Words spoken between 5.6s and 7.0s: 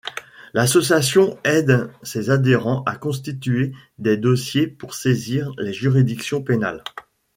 juridictions pénales.